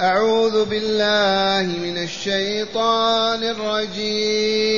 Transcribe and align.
أعوذ 0.00 0.64
بالله 0.64 1.78
من 1.78 2.02
الشيطان 2.02 3.42
الرجيم. 3.44 4.74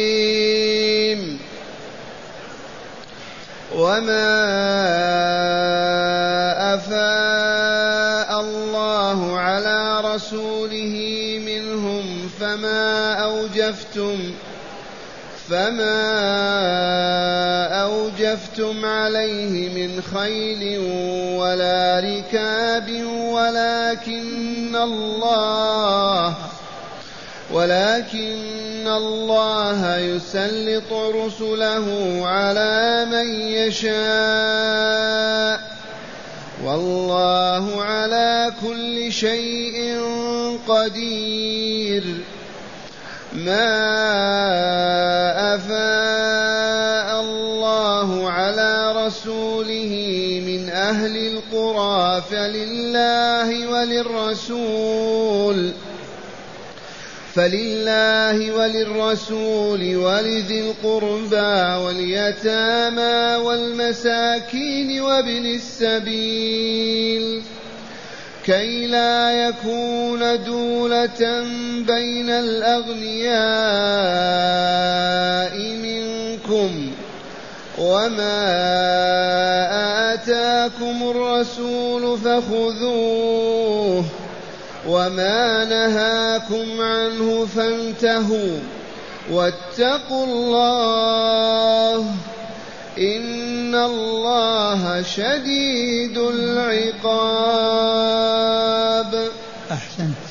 وما 3.76 4.44
أفاء 6.74 8.40
الله 8.40 9.38
على 9.40 10.00
رسوله 10.14 10.96
منهم 11.46 12.28
فما 12.40 13.14
أوجفتم 13.14 14.18
فما 15.48 15.96
أوجفتم 17.82 18.84
عليه 18.84 19.68
من 19.68 20.02
خيل 20.14 20.78
ولا 21.38 22.00
ركاب 22.00 23.02
ولكن 23.06 24.55
الله 24.76 26.34
ولكن 27.52 28.86
الله 28.86 29.98
يسلط 29.98 30.92
رسله 30.92 31.86
على 32.26 33.06
من 33.10 33.40
يشاء 33.40 33.96
والله 36.64 37.82
على 37.82 38.52
كل 38.62 39.12
شيء 39.12 40.00
قدير 40.68 42.04
ما 43.32 43.94
أفاء 45.54 47.20
الله 47.20 48.30
على 48.30 49.06
رسوله 49.06 49.92
من 50.46 50.70
أهل 50.70 51.16
القرى 51.16 52.22
فلله 52.30 52.85
وللرسول 53.76 55.72
فلله 57.34 58.52
وللرسول 58.52 59.96
ولذي 59.96 60.60
القربى 60.60 61.84
واليتامى 61.84 63.44
والمساكين 63.44 65.00
وابن 65.00 65.46
السبيل 65.46 67.42
كي 68.44 68.86
لا 68.86 69.48
يكون 69.48 70.44
دولة 70.44 71.44
بين 71.86 72.30
الأغنياء 72.30 73.36
منكم 75.58 76.92
وما 77.78 78.46
آتاكم 80.14 81.10
الرسول 81.10 82.18
فخذوه 82.18 83.35
وما 84.88 85.64
نهاكم 85.64 86.80
عنه 86.80 87.46
فانتهوا 87.56 88.58
واتقوا 89.30 90.26
الله 90.26 92.04
إن 92.98 93.74
الله 93.74 95.02
شديد 95.02 96.18
العقاب. 96.18 97.26
أحسنت. 99.70 100.26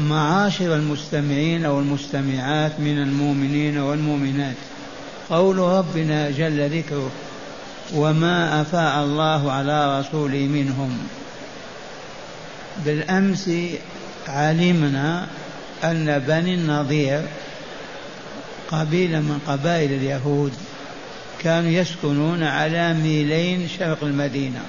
معاشر 0.00 0.74
المستمعين 0.74 1.66
والمستمعات 1.66 2.80
من 2.80 2.98
المؤمنين 3.02 3.78
والمؤمنات 3.78 4.56
قول 5.30 5.58
ربنا 5.58 6.30
جل 6.30 6.78
ذكره 6.78 7.10
وما 7.94 8.60
أفاء 8.60 9.04
الله 9.04 9.52
على 9.52 10.00
رسوله 10.00 10.38
منهم. 10.38 10.98
بالأمس 12.84 13.50
علمنا 14.28 15.26
أن 15.84 16.18
بني 16.18 16.54
النضير 16.54 17.22
قبيلة 18.70 19.20
من 19.20 19.38
قبائل 19.46 19.92
اليهود 19.92 20.52
كانوا 21.38 21.70
يسكنون 21.70 22.42
على 22.42 22.94
ميلين 22.94 23.68
شرق 23.78 24.04
المدينة 24.04 24.60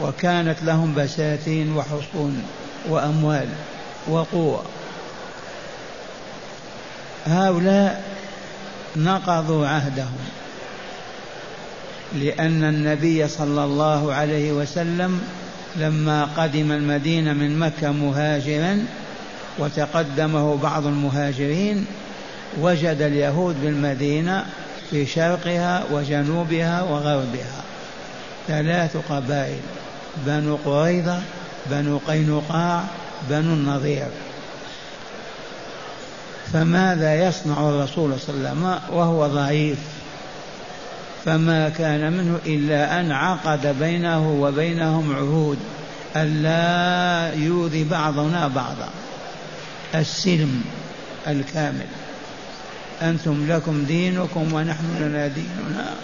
وكانت 0.00 0.56
لهم 0.62 0.94
بساتين 0.94 1.76
وحصون 1.76 2.42
وأموال 2.88 3.48
وقوة. 4.08 4.64
هؤلاء 7.26 8.04
نقضوا 8.96 9.66
عهدهم 9.66 10.18
لأن 12.14 12.64
النبي 12.64 13.28
صلى 13.28 13.64
الله 13.64 14.12
عليه 14.12 14.52
وسلم 14.52 15.20
لما 15.78 16.24
قدم 16.36 16.72
المدينة 16.72 17.32
من 17.32 17.58
مكة 17.58 17.92
مهاجرا 17.92 18.86
وتقدمه 19.58 20.56
بعض 20.56 20.86
المهاجرين 20.86 21.86
وجد 22.60 23.02
اليهود 23.02 23.62
بالمدينة 23.62 24.46
في 24.90 25.06
شرقها 25.06 25.84
وجنوبها 25.92 26.82
وغربها. 26.82 27.62
ثلاث 28.48 28.96
قبائل 29.10 29.60
بنو 30.26 30.58
قريظة 30.64 31.20
بنو 31.70 32.00
قينقاع 32.08 32.84
بنو 33.30 33.52
النضير. 33.52 34.08
فماذا 36.52 37.28
يصنع 37.28 37.68
الرسول 37.68 38.20
صلى 38.20 38.36
الله 38.36 38.48
عليه 38.48 38.60
وسلم؟ 38.60 38.98
وهو 38.98 39.26
ضعيف. 39.26 39.78
فما 41.26 41.68
كان 41.68 42.12
منه 42.12 42.38
إلا 42.46 43.00
أن 43.00 43.12
عقد 43.12 43.78
بينه 43.80 44.32
وبينهم 44.40 45.16
عهود 45.16 45.58
ألا 46.16 47.34
يؤذي 47.34 47.84
بعضنا 47.84 48.48
بعضا. 48.48 48.88
السلم 49.94 50.64
الكامل. 51.26 51.86
أنتم 53.02 53.46
لكم 53.48 53.84
دينكم 53.84 54.52
ونحن 54.52 54.84
لنا 55.00 55.26
ديننا. 55.26 55.94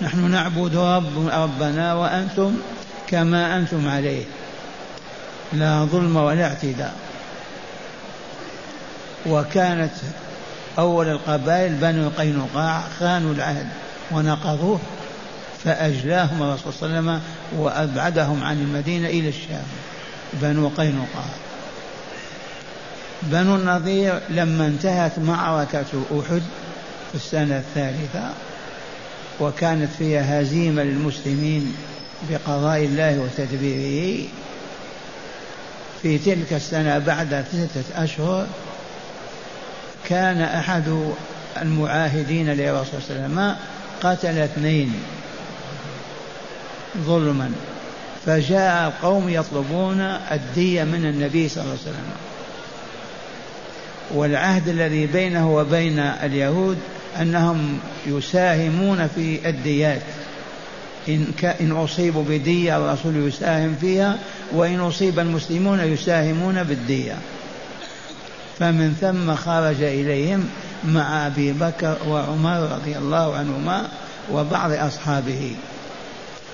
نحن 0.00 0.30
نعبد 0.30 0.76
رب 0.76 1.28
ربنا 1.28 1.94
وأنتم 1.94 2.56
كما 3.06 3.56
أنتم 3.56 3.88
عليه. 3.88 4.24
لا 5.52 5.84
ظلم 5.84 6.16
ولا 6.16 6.44
اعتداء. 6.44 6.94
وكانت 9.26 9.92
أول 10.78 11.08
القبائل 11.08 11.74
بنو 11.74 12.08
قينقاع 12.08 12.82
خانوا 13.00 13.34
العهد. 13.34 13.66
ونقضوه 14.10 14.80
فأجلاهم 15.64 16.42
الرسول 16.42 16.72
صلى 16.72 16.86
الله 16.86 16.98
عليه 16.98 17.10
وسلم 17.10 17.20
وأبعدهم 17.60 18.44
عن 18.44 18.58
المدينة 18.58 19.08
إلى 19.08 19.28
الشام. 19.28 19.64
بنو 20.32 20.68
قينقاع. 20.68 21.24
بنو 23.22 23.56
النضير 23.56 24.20
لما 24.30 24.66
انتهت 24.66 25.18
معركة 25.18 25.84
أحد 26.10 26.42
في 27.10 27.14
السنة 27.14 27.56
الثالثة 27.56 28.30
وكانت 29.40 29.88
فيها 29.98 30.42
هزيمة 30.42 30.82
للمسلمين 30.82 31.76
بقضاء 32.30 32.78
الله 32.84 33.18
وتدبيره 33.20 34.28
في 36.02 36.18
تلك 36.18 36.52
السنة 36.52 36.98
بعد 36.98 37.44
ستة 37.52 38.04
أشهر 38.04 38.46
كان 40.08 40.42
أحد 40.42 41.12
المعاهدين 41.62 42.50
للرسول 42.50 43.02
صلى 43.08 43.16
الله 43.16 43.24
عليه 43.24 43.24
وسلم 43.24 43.56
قتل 44.02 44.38
اثنين 44.38 44.92
ظلما 46.98 47.52
فجاء 48.26 48.88
القوم 48.88 49.28
يطلبون 49.28 50.00
الدية 50.32 50.84
من 50.84 51.04
النبي 51.04 51.48
صلى 51.48 51.62
الله 51.64 51.72
عليه 51.72 51.82
وسلم. 51.82 52.10
والعهد 54.14 54.68
الذي 54.68 55.06
بينه 55.06 55.54
وبين 55.54 55.98
اليهود 55.98 56.78
أنهم 57.20 57.78
يساهمون 58.06 59.08
في 59.14 59.48
الديات. 59.48 60.02
إن, 61.08 61.26
إن 61.60 61.72
أصيبوا 61.72 62.24
بدية 62.28 62.76
الرسول 62.76 63.28
يساهم 63.28 63.76
فيها 63.80 64.18
وإن 64.52 64.80
أصيب 64.80 65.18
المسلمون 65.18 65.80
يساهمون 65.80 66.62
بالدية. 66.62 67.16
فمن 68.58 68.96
ثم 69.00 69.34
خرج 69.34 69.82
إليهم 69.82 70.48
مع 70.84 71.26
أبي 71.26 71.52
بكر 71.52 71.96
وعمر 72.08 72.60
رضي 72.60 72.98
الله 72.98 73.36
عنهما 73.36 73.88
وبعض 74.32 74.72
أصحابه. 74.72 75.54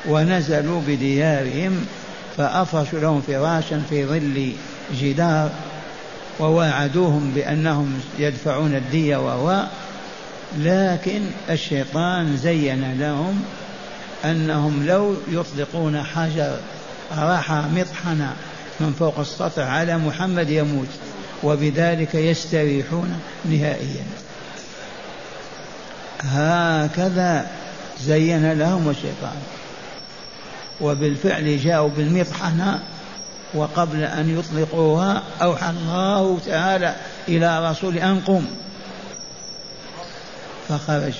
ونزلوا 0.08 0.80
بديارهم 0.86 1.86
فأفرشوا 2.36 3.00
لهم 3.00 3.20
فراشا 3.20 3.82
في 3.90 4.06
ظل 4.06 4.52
جدار 5.00 5.50
وواعدوهم 6.40 7.32
بأنهم 7.34 8.00
يدفعون 8.18 8.74
الدية 8.74 9.16
وهو 9.16 9.66
لكن 10.58 11.20
الشيطان 11.50 12.36
زين 12.36 12.98
لهم 13.00 13.42
أنهم 14.24 14.86
لو 14.86 15.14
يطلقون 15.28 16.02
حجر 16.02 16.56
راح 17.18 17.52
مطحنة 17.52 18.32
من 18.80 18.92
فوق 18.98 19.18
السطح 19.18 19.62
على 19.62 19.98
محمد 19.98 20.50
يموت. 20.50 20.88
وبذلك 21.42 22.14
يستريحون 22.14 23.20
نهائيا. 23.44 24.04
هكذا 26.20 27.46
زين 28.00 28.52
لهم 28.52 28.90
الشيطان. 28.90 29.36
وبالفعل 30.80 31.58
جاءوا 31.58 31.88
بالمطحنة 31.88 32.82
وقبل 33.54 34.02
أن 34.02 34.38
يطلقوها 34.38 35.22
أوحى 35.42 35.70
الله 35.70 36.38
تعالى 36.46 36.94
إلى 37.28 37.70
رسول 37.70 37.98
أن 37.98 38.20
قم. 38.20 38.44
فخرج. 40.68 41.14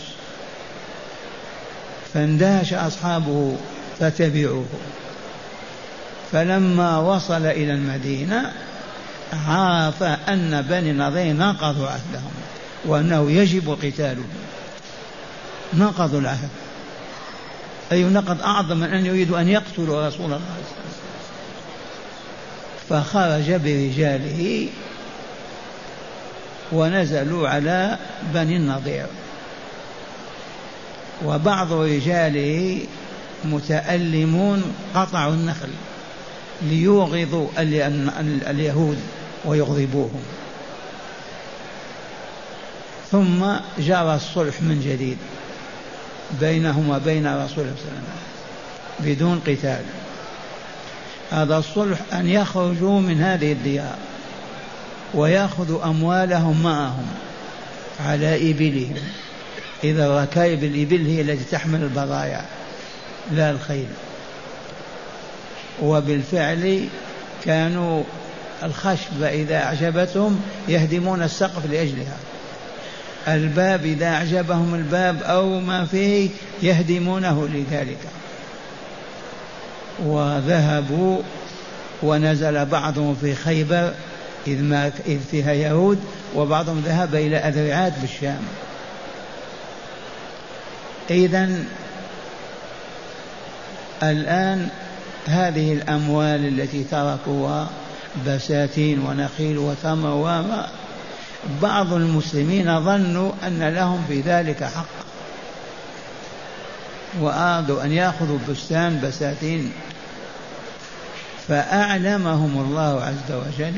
فاندهش 2.15 2.73
أصحابه 2.73 3.57
فتبعوه. 4.01 4.67
فلما 6.33 6.99
وصل 6.99 7.47
إلى 7.47 7.73
المدينة 7.73 8.53
عرف 9.33 10.03
أن 10.03 10.63
بني 10.63 10.91
النضير 10.91 11.37
نقضوا 11.37 11.89
عهدهم 11.89 12.33
وأنه 12.85 13.31
يجب 13.31 13.79
قتالهم. 13.83 14.29
نقضوا 15.75 16.21
العهد. 16.21 16.49
أي 17.93 18.05
نقض 18.05 18.43
أعظم 18.43 18.77
من 18.77 18.93
أن 18.95 19.07
يريدوا 19.07 19.41
أن 19.41 19.49
يقتلوا 19.49 20.09
رسول 20.09 20.27
الله 20.27 20.41
فخرج 22.89 23.53
برجاله 23.53 24.69
ونزلوا 26.73 27.49
على 27.49 27.99
بني 28.35 28.57
النضير. 28.57 29.07
وبعض 31.25 31.73
رجاله 31.73 32.87
متألمون 33.45 34.75
قطعوا 34.95 35.33
النخل. 35.33 35.69
ليوغضوا 36.63 37.49
اليهود 38.51 38.99
ويغضبوهم. 39.45 40.23
ثم 43.11 43.47
جرى 43.79 44.15
الصلح 44.15 44.63
من 44.63 44.81
جديد 44.85 45.19
بينهم 46.41 46.91
وبين 46.91 47.27
رسول 47.27 47.37
الله 47.37 47.49
صلى 47.49 47.63
الله 47.63 47.67
عليه 47.67 47.81
وسلم 47.81 48.05
بدون 49.01 49.41
قتال. 49.47 49.83
هذا 51.31 51.59
الصلح 51.59 51.99
أن 52.13 52.29
يخرجوا 52.29 53.01
من 53.01 53.21
هذه 53.21 53.53
الديار 53.53 53.97
ويأخذوا 55.15 55.85
أموالهم 55.85 56.63
معهم 56.63 57.07
على 58.07 58.51
إبلهم. 58.51 58.97
إذا 59.85 60.23
ركائب 60.23 60.65
الإبل 60.65 61.07
هي 61.07 61.21
التي 61.21 61.45
تحمل 61.45 61.83
البضائع 61.83 62.45
لا 63.33 63.51
الخيل. 63.51 63.89
وبالفعل 65.83 66.89
كانوا 67.45 68.03
الخشب 68.63 69.23
إذا 69.23 69.57
أعجبتهم 69.57 70.41
يهدمون 70.69 71.23
السقف 71.23 71.71
لأجلها. 71.71 72.17
الباب 73.29 73.85
إذا 73.85 74.07
أعجبهم 74.07 74.75
الباب 74.75 75.23
أو 75.23 75.61
ما 75.61 75.85
فيه 75.85 76.31
يهدمونه 76.63 77.49
لذلك. 77.55 77.99
وذهبوا 80.05 81.23
ونزل 82.03 82.67
بعضهم 82.67 83.17
في 83.21 83.35
خيبر 83.35 83.93
إذ, 84.47 84.63
ما 84.63 84.91
إذ 85.07 85.19
فيها 85.31 85.53
يهود 85.53 85.99
وبعضهم 86.35 86.83
ذهب 86.87 87.15
إلى 87.15 87.37
أذرعات 87.37 87.93
بالشام. 88.01 88.41
إذا 91.11 91.49
الآن 94.03 94.69
هذه 95.29 95.73
الأموال 95.73 96.61
التي 96.61 96.85
تركوها 96.85 97.69
بساتين 98.27 98.99
ونخيل 98.99 99.59
وثمر 99.59 100.11
وما 100.11 100.69
بعض 101.63 101.93
المسلمين 101.93 102.85
ظنوا 102.85 103.33
أن 103.47 103.69
لهم 103.69 104.05
في 104.09 104.21
ذلك 104.21 104.65
حق. 104.65 104.99
وأرادوا 107.21 107.85
أن 107.85 107.93
يأخذوا 107.93 108.39
بستان 108.49 109.01
بساتين. 109.05 109.73
فأعلمهم 111.49 112.65
الله 112.67 113.03
عز 113.03 113.33
وجل 113.33 113.75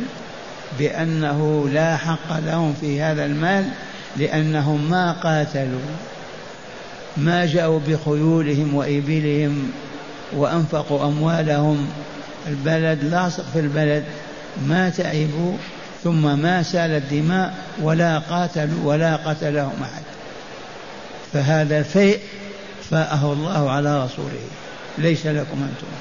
بأنه 0.78 1.68
لا 1.72 1.96
حق 1.96 2.40
لهم 2.46 2.74
في 2.80 3.02
هذا 3.02 3.24
المال 3.24 3.68
لأنهم 4.16 4.90
ما 4.90 5.12
قاتلوا 5.12 5.80
ما 7.16 7.46
جاءوا 7.46 7.80
بخيولهم 7.88 8.74
وإبلهم 8.74 9.70
وأنفقوا 10.36 11.04
أموالهم 11.04 11.88
البلد 12.46 13.04
لاصق 13.04 13.44
في 13.52 13.60
البلد 13.60 14.04
ما 14.66 14.88
تعبوا 14.88 15.56
ثم 16.04 16.38
ما 16.38 16.62
سالت 16.62 17.12
دماء 17.12 17.54
ولا 17.82 18.18
قاتلوا 18.18 18.84
ولا 18.84 19.16
قتلهم 19.16 19.82
أحد. 19.82 20.02
فهذا 21.32 21.82
فيء 21.82 22.18
فاءه 22.90 23.32
الله 23.32 23.70
على 23.70 24.04
رسوله. 24.04 24.46
ليس 24.98 25.26
لكم 25.26 25.68
أنتم. 25.68 25.92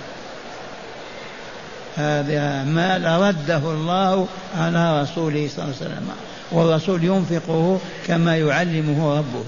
هذا 1.98 2.64
مال 2.64 3.06
رده 3.06 3.72
الله 3.72 4.28
على 4.58 5.02
رسوله 5.02 5.50
صلى 5.56 5.66
الله 5.66 5.76
عليه 5.82 5.86
وسلم. 5.92 6.10
والرسول 6.52 7.04
ينفقه 7.04 7.80
كما 8.08 8.38
يعلمه 8.38 9.18
ربه. 9.18 9.44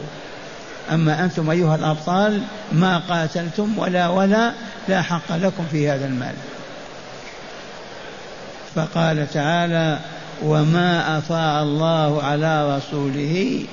أما 0.92 1.24
أنتم 1.24 1.50
أيها 1.50 1.76
الأبطال 1.76 2.42
ما 2.72 2.98
قاتلتم 2.98 3.78
ولا 3.78 4.08
ولا 4.08 4.52
لا 4.88 5.02
حق 5.02 5.36
لكم 5.36 5.64
في 5.72 5.90
هذا 5.90 6.06
المال. 6.06 6.34
فقال 8.76 9.32
تعالى 9.34 10.00
وما 10.44 11.18
أفاء 11.18 11.64
الله 11.64 12.24
على 12.24 12.78
رسوله 12.78 13.66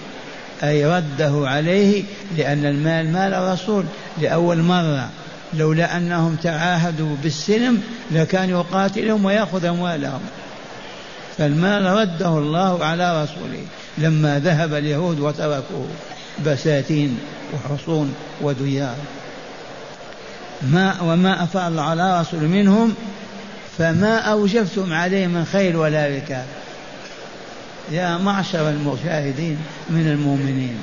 أي 0.63 0.87
رده 0.87 1.49
عليه 1.49 2.05
لأن 2.37 2.65
المال 2.65 3.13
مال 3.13 3.35
الرسول 3.35 3.85
لأول 4.19 4.59
مرة. 4.59 5.09
لولا 5.55 5.97
أنهم 5.97 6.37
تعاهدوا 6.37 7.17
بالسلم 7.23 7.83
لكان 8.11 8.51
يقاتلهم 8.51 9.25
ويأخذ 9.25 9.65
أموالهم. 9.65 10.21
فالمال 11.39 11.85
رده 11.85 12.29
الله 12.29 12.85
على 12.85 13.23
رسوله 13.23 13.63
لما 13.99 14.39
ذهب 14.39 14.75
اليهود 14.75 15.21
وتركوه. 15.21 15.89
بساتين 16.47 17.19
وحصون 17.55 18.15
وديار. 18.41 18.97
ما 20.63 21.01
وما 21.01 21.43
أفاء 21.43 21.69
الله 21.69 21.83
على 21.83 22.21
رسول 22.21 22.41
منهم 22.41 22.95
فما 23.79 24.19
أوجفتم 24.19 24.93
عليه 24.93 25.27
من 25.27 25.45
خيل 25.45 25.77
ولا 25.77 26.07
ركاب 26.07 26.45
يا 27.93 28.17
معشر 28.17 28.71
المشاهدين 28.71 29.59
من 29.91 30.09
المؤمنين 30.09 30.79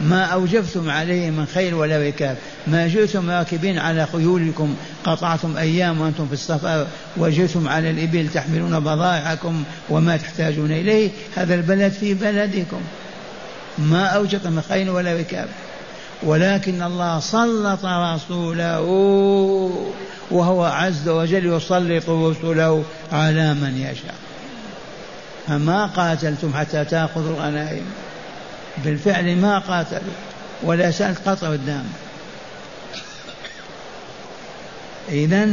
ما 0.00 0.24
أوجفتم 0.24 0.90
عليه 0.90 1.30
من 1.30 1.46
خيل 1.46 1.74
ولا 1.74 1.98
ركاب 2.08 2.36
ما 2.66 2.88
جئتم 2.88 3.30
راكبين 3.30 3.78
على 3.78 4.06
خيولكم 4.06 4.74
قطعتم 5.04 5.56
أيام 5.56 6.00
وأنتم 6.00 6.26
في 6.26 6.32
السفر 6.32 6.86
وجئتم 7.16 7.68
على 7.68 7.90
الإبل 7.90 8.28
تحملون 8.28 8.80
بضائعكم 8.80 9.64
وما 9.90 10.16
تحتاجون 10.16 10.72
إليه. 10.72 11.10
هذا 11.36 11.54
البلد 11.54 11.92
في 11.92 12.14
بلدكم. 12.14 12.80
ما 13.78 14.06
أوجد 14.06 14.46
من 14.46 14.62
خيل 14.68 14.90
ولا 14.90 15.14
ركاب 15.14 15.48
ولكن 16.22 16.82
الله 16.82 17.20
سلط 17.20 17.84
رسوله 17.84 18.80
وهو 20.30 20.64
عز 20.64 21.08
وجل 21.08 21.46
يسلط 21.46 22.10
رسله 22.10 22.84
على 23.12 23.54
من 23.54 23.78
يشاء. 23.78 24.14
فما 25.46 25.86
قاتلتم 25.86 26.54
حتى 26.54 26.84
تأخذوا 26.84 27.30
الغنائم. 27.30 27.84
بالفعل 28.84 29.36
ما 29.36 29.58
قاتلوا 29.58 30.12
ولا 30.62 30.90
سألت 30.90 31.28
قطع 31.28 31.48
الدم. 31.48 31.84
إذا 35.08 35.48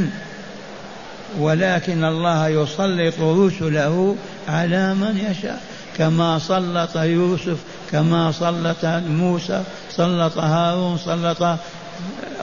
ولكن 1.40 2.04
الله 2.04 2.48
يسلط 2.48 3.20
رسله 3.20 4.16
على 4.50 4.94
من 4.94 5.18
يشاء 5.32 5.62
كما 5.98 6.40
سلط 6.40 6.98
يوسف 6.98 7.58
كما 7.96 8.32
سلط 8.32 8.86
موسى 9.08 9.64
سلط 9.90 10.38
هارون 10.38 10.98
سلط 10.98 11.58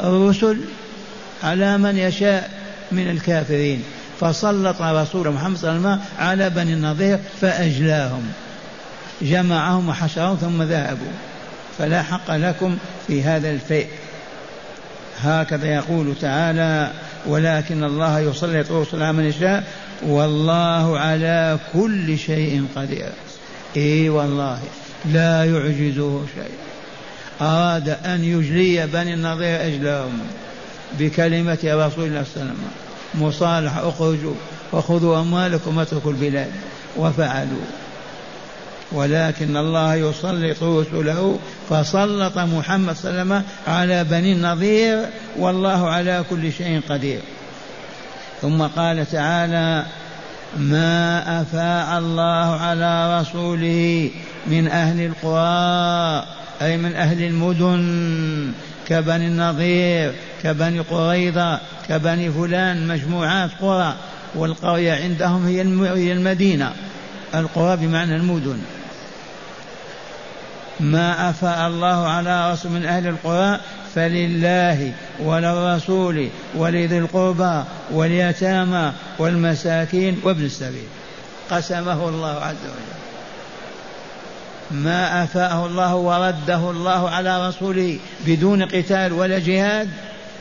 الرسل 0.04 0.60
على 1.42 1.78
من 1.78 1.96
يشاء 1.96 2.50
من 2.92 3.10
الكافرين. 3.10 3.82
فسلط 4.20 4.82
رسول 4.82 5.30
محمد 5.30 5.56
صلى 5.56 5.70
الله 5.70 5.88
عليه 5.88 6.00
وسلم 6.00 6.00
على 6.18 6.50
بني 6.50 6.72
النضير 6.72 7.18
فأجلاهم 7.40 8.22
جمعهم 9.22 9.88
وحشرهم 9.88 10.36
ثم 10.36 10.62
ذهبوا. 10.62 11.12
فلا 11.78 12.02
حق 12.02 12.30
لكم 12.30 12.78
في 13.06 13.22
هذا 13.22 13.50
الفيء. 13.50 13.88
هكذا 15.20 15.66
يقول 15.66 16.14
تعالى 16.20 16.90
ولكن 17.26 17.84
الله 17.84 18.20
يسلط 18.20 18.72
رسل 18.72 19.12
من 19.12 19.24
يشاء 19.24 19.64
والله 20.02 20.98
على 20.98 21.58
كل 21.72 22.18
شيء 22.18 22.66
قدير. 22.76 23.12
إي 23.76 24.08
والله. 24.08 24.58
لا 25.04 25.44
يعجزه 25.44 26.20
شيء. 26.34 26.54
أراد 27.40 27.88
أن 27.88 28.24
يجلي 28.24 28.86
بني 28.86 29.14
النضير 29.14 29.66
أجلهم 29.66 30.20
بكلمة 30.98 31.58
رسول 31.64 31.74
الله 31.74 31.90
صلى 31.94 32.02
الله 32.06 32.14
عليه 32.14 32.22
وسلم. 32.22 32.70
مصالح 33.14 33.76
اخرجوا 33.76 34.34
وخذوا 34.72 35.20
أموالكم 35.20 35.76
واتركوا 35.76 36.12
البلاد. 36.12 36.50
وفعلوا. 36.96 37.64
ولكن 38.92 39.56
الله 39.56 39.94
يسلط 39.94 40.62
رسله. 40.62 41.38
فسلط 41.70 42.38
محمد 42.38 42.96
صلى 42.96 43.10
الله 43.10 43.20
عليه 43.20 43.32
وسلم 43.32 43.42
على 43.66 44.04
بني 44.04 44.32
النضير. 44.32 45.06
والله 45.38 45.88
على 45.88 46.24
كل 46.30 46.52
شيء 46.52 46.80
قدير. 46.88 47.20
ثم 48.42 48.62
قال 48.62 49.10
تعالى 49.10 49.84
ما 50.56 51.42
أفاء 51.42 51.98
الله 51.98 52.60
على 52.60 53.20
رسوله 53.20 54.10
من 54.46 54.68
أهل 54.68 55.06
القرى 55.06 56.26
أي 56.62 56.76
من 56.76 56.94
أهل 56.94 57.22
المدن 57.22 58.52
كبني 58.88 59.26
النظير 59.26 60.12
كبني 60.42 60.80
قريضة 60.80 61.58
كبني 61.88 62.30
فلان 62.30 62.88
مجموعات 62.88 63.50
قرى 63.60 63.94
والقرية 64.34 64.92
عندهم 64.92 65.46
هي 65.46 66.12
المدينة. 66.12 66.72
القرى 67.34 67.76
بمعنى 67.76 68.16
المدن. 68.16 68.58
ما 70.80 71.30
أفاء 71.30 71.68
الله 71.68 72.08
على 72.08 72.52
رسول 72.52 72.72
من 72.72 72.84
أهل 72.84 73.06
القرى 73.06 73.60
فلله 73.94 74.92
وللرسول 75.20 76.28
ولذي 76.54 76.98
القربى 76.98 77.62
واليتامى 77.90 78.92
والمساكين 79.18 80.20
وابن 80.24 80.44
السبيل. 80.44 80.86
قسمه 81.50 82.08
الله 82.08 82.40
عز 82.40 82.64
وجل. 82.64 83.01
ما 84.72 85.24
أفاءه 85.24 85.66
الله 85.66 85.94
ورده 85.94 86.70
الله 86.70 87.10
على 87.10 87.48
رسوله 87.48 87.98
بدون 88.26 88.62
قتال 88.62 89.12
ولا 89.12 89.38
جهاد 89.38 89.88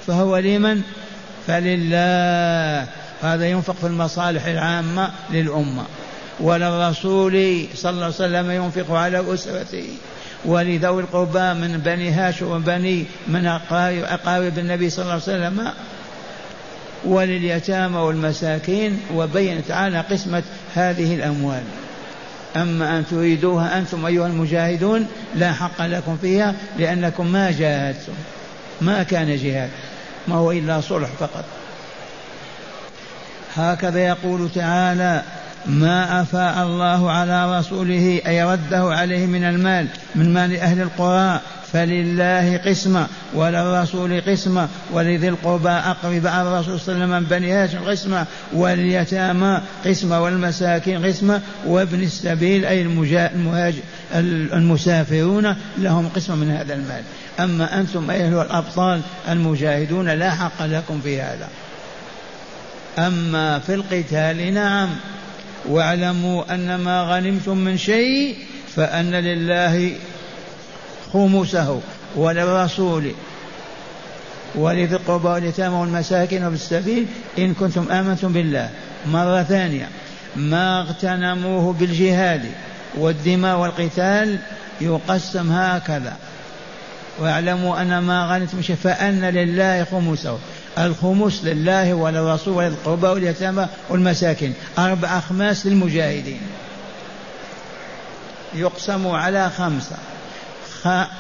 فهو 0.08 0.38
لمن؟ 0.38 0.82
فلله. 1.48 2.88
هذا 3.22 3.46
ينفق 3.46 3.76
في 3.76 3.88
المصالح 3.88 4.46
العامة 4.46 5.10
للأمة. 5.32 5.84
وللرسول 6.40 7.66
صلى 7.76 7.92
الله 7.92 8.06
عليه 8.06 8.16
وسلم 8.16 8.52
ينفق 8.52 8.92
على 8.92 9.34
أسرته. 9.34 9.88
ولذوي 10.46 11.02
القربى 11.02 11.54
من 11.54 11.82
بني 11.86 12.12
هاشم 12.12 12.52
وبني 12.52 13.06
من 13.28 13.46
أقارب 13.46 14.60
النبي 14.60 14.90
صلى 14.90 15.04
الله 15.04 15.14
عليه 15.14 15.24
وسلم. 15.24 15.72
ولليتامى 17.06 17.98
والمساكين 17.98 19.00
وبين 19.14 19.62
تعالى 19.68 20.00
قسمة 20.00 20.44
هذه 20.76 21.16
الأموال. 21.16 21.64
أما 22.56 22.98
أن 22.98 23.06
تريدوها 23.12 23.78
أنتم 23.78 24.06
أيها 24.06 24.28
المجاهدون 24.28 25.08
لا 25.36 25.54
حق 25.54 25.82
لكم 25.82 26.18
فيها 26.18 26.56
لأنكم 26.78 27.28
ما 27.28 27.52
جاهدتم 27.52 28.14
ما 28.82 29.04
كان 29.04 29.36
جهاد 29.36 29.70
ما 30.28 30.36
هو 30.36 30.52
إلا 30.52 30.82
صلح 30.82 31.10
فقط. 31.20 31.46
هكذا 33.56 34.00
يقول 34.00 34.50
تعالى 34.56 35.24
ما 35.66 36.22
أفاء 36.22 36.64
الله 36.64 37.12
على 37.12 37.60
رسوله 37.60 38.22
أي 38.28 38.44
رده 38.44 38.84
عليه 38.84 39.26
من 39.26 39.44
المال 39.44 39.88
من 40.16 40.34
مال 40.34 40.58
أهل 40.58 40.82
القرى. 40.82 41.40
فلله 41.74 42.58
قسمة 42.58 43.08
وللرسول 43.34 44.22
قسمة 44.22 44.68
ولذي 44.92 45.30
القربى 45.30 45.70
أقرب 45.70 46.28
على 46.28 46.50
الرسول 46.50 46.80
صلى 46.80 46.96
الله 46.96 47.06
عليه 47.06 47.16
وسلم 47.16 47.24
من 47.24 47.40
بني 47.40 47.52
هاشم 47.52 47.80
قسمة 47.90 48.26
واليتامى 48.54 49.62
قسمة 49.86 50.22
والمساكين 50.24 51.06
قسمة 51.06 51.42
وابن 51.66 52.04
السبيل 52.04 52.66
أي 52.66 52.82
المهاجر 52.82 53.80
المسافرون 54.54 55.56
لهم 55.78 56.10
قسمة 56.16 56.36
من 56.36 56.52
هذا 56.52 56.74
المال. 56.74 57.04
أما 57.40 57.80
أنتم 57.80 58.12
أيها 58.12 58.44
الأبطال 58.44 59.02
المجاهدون 59.30 60.10
لا 60.10 60.32
حق 60.32 60.66
لكم 60.66 61.02
في 61.02 61.22
هذا. 61.22 61.48
أما 62.98 63.60
في 63.60 63.74
القتال 63.74 64.54
نعم. 64.54 64.90
واعلموا 65.66 66.54
أن 66.54 66.76
ما 66.76 67.02
غنمتم 67.02 67.58
من 67.58 67.78
شيء 67.78 68.36
فأن 68.76 69.12
لله 69.12 69.92
خمسه 71.14 71.82
وللرسول 72.16 73.12
ولذي 74.56 74.96
القربى 74.96 75.28
واليتامى 75.28 75.76
والمساكين 75.76 76.46
وفي 76.46 76.56
السبيل 76.56 77.06
إن 77.38 77.54
كنتم 77.54 77.92
آمنتم 77.92 78.34
بالله. 78.34 78.70
مرة 79.08 79.44
ثانية 79.44 79.90
ما 80.36 80.82
اغتنموه 80.82 81.74
بالجهاد 81.74 82.42
والدماء 82.98 83.58
والقتال 83.58 84.40
يقسم 84.82 85.52
هكذا. 85.52 86.18
واعلموا 87.20 87.82
أن 87.82 87.98
ما 87.98 88.26
غنمتم 88.26 88.62
فأن 88.62 89.26
لله 89.26 89.84
خمسه 89.84 90.38
الخمس 90.78 91.44
لله 91.44 91.94
وللرسول 91.94 92.54
وللقربى 92.54 93.08
واليتامى 93.08 93.68
والمساكين. 93.90 94.54
أربع 94.78 95.18
أخماس 95.18 95.66
للمجاهدين. 95.66 96.42
يقسم 98.54 99.08
على 99.08 99.50
خمسة. 99.50 99.96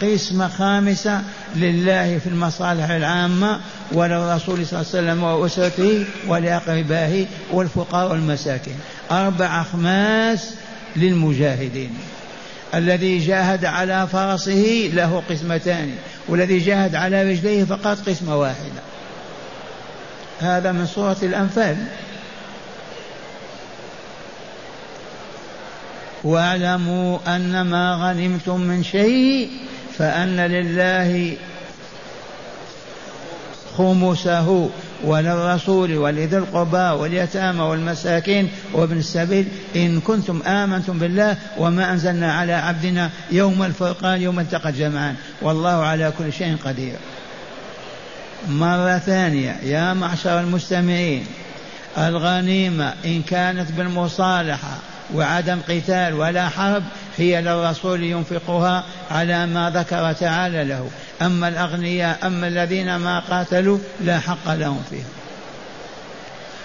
قسمة 0.02 0.48
خامسة 0.48 1.22
لله 1.56 2.18
في 2.18 2.28
المصالح 2.28 2.90
العامة 2.90 3.60
وللرسول 3.92 4.68
صلى 4.68 4.80
الله 4.80 4.92
عليه 4.94 5.12
وسلم 5.12 5.24
وأسرته 5.24 6.06
ولأقربائه 6.28 7.26
والفقراء 7.52 8.12
والمساكين. 8.12 8.76
أربع 9.12 9.62
أخماس 9.62 10.54
للمجاهدين. 10.96 11.98
الذي 12.76 13.20
جاهد 13.20 13.66
على 13.66 14.08
فرسه 14.08 14.92
له 14.94 15.24
قسمتان 15.30 15.92
والذي 16.28 16.60
جاهد 16.60 16.96
على 16.96 17.32
رجليه 17.32 17.64
فقط 17.64 18.10
قسمة 18.10 18.38
واحدة. 18.38 18.82
هذا 20.40 20.72
من 20.72 20.86
سورة 20.86 21.18
الأنفال. 21.24 21.78
واعلموا 26.24 27.20
أن 27.28 27.62
ما 27.62 27.96
غنمتم 27.96 28.62
من 28.62 28.84
شيء 28.84 29.50
فأن 29.98 30.40
لله 30.40 31.38
خمسه 33.78 34.70
وللرسول 35.04 35.98
ولذي 35.98 36.38
القربى 36.38 37.02
واليتامى 37.02 37.62
والمساكين 37.62 38.50
وابن 38.74 38.98
السبيل. 38.98 39.48
إن 39.76 40.00
كنتم 40.00 40.42
آمنتم 40.42 41.00
بالله 41.00 41.38
وما 41.58 41.92
أنزلنا 41.92 42.34
على 42.34 42.54
عبدنا 42.54 43.10
يوم 43.32 43.64
الفرقان 43.64 44.22
يوم 44.22 44.40
التقى 44.40 44.70
الجمعان. 44.70 45.16
والله 45.42 45.84
على 45.86 46.14
كل 46.18 46.34
شيء 46.34 46.56
قدير. 46.66 46.96
مرة 48.50 48.98
ثانية. 48.98 49.56
يا 49.64 49.94
معشر 49.94 50.40
المستمعين 50.40 51.26
الغنيمة 51.98 52.94
إن 53.06 53.22
كانت 53.22 53.72
بالمصالحة 53.72 54.78
وعدم 55.16 55.60
قتال 55.70 56.14
ولا 56.14 56.50
حرب 56.50 56.84
هي 57.18 57.42
للرسول 57.42 58.04
ينفقها 58.04 58.84
على 59.12 59.46
ما 59.46 59.70
ذكر 59.70 60.14
تعالى 60.14 60.64
له. 60.64 60.90
أما 61.22 61.48
الأغنياء 61.48 62.28
أما 62.28 62.48
الذين 62.48 62.96
ما 62.96 63.20
قاتلوا 63.20 63.78
لا 64.02 64.20
حق 64.20 64.54
لهم 64.54 64.84
فيها. 64.90 65.06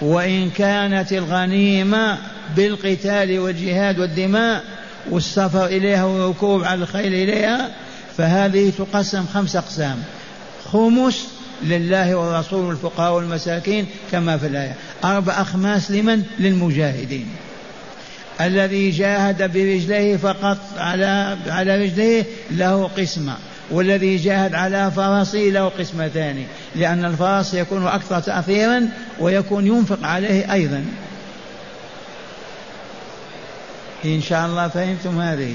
وإن 0.01 0.51
كانت 0.51 1.13
الغنيمة 1.13 2.19
بالقتال 2.57 3.39
والجهاد 3.39 3.99
والدماء 3.99 4.65
والسفر 5.11 5.67
إليها 5.67 6.05
والركوب 6.05 6.65
على 6.65 6.83
الخيل 6.83 7.15
إليها 7.15 7.71
فهذه 8.17 8.73
تقسم 8.79 9.27
خمس 9.35 9.57
أقسام. 9.57 10.03
خمس 10.73 11.27
لله 11.63 12.15
والرسول 12.15 12.65
والفقراء 12.65 13.13
والمساكين 13.13 13.87
كما 14.13 14.39
في 14.39 14.47
الآية. 14.47 14.75
أربع 15.05 15.41
أخماس 15.41 15.91
لمن؟ 15.91 16.23
للمجاهدين. 16.39 17.27
الذي 18.41 18.91
جاهد 18.91 19.53
برجليه 19.53 20.17
فقط 20.17 20.59
على 20.77 21.37
على 21.47 21.85
رجليه 21.85 22.25
له 22.51 22.91
قسمة 22.97 23.37
والذي 23.71 24.17
جاهد 24.17 24.55
على 24.55 24.91
فرسه 24.91 25.39
له 25.39 25.69
قسمتان 25.69 26.45
لأن 26.75 27.05
الفرس 27.05 27.55
يكون 27.55 27.87
أكثر 27.87 28.21
تأثيرا 28.21 28.89
ويكون 29.19 29.67
ينفق 29.67 29.99
عليه 30.03 30.53
أيضا. 30.53 30.85
إن 34.05 34.23
شاء 34.23 34.47
الله 34.47 34.69
فهمتم 34.69 35.21
هذه. 35.21 35.55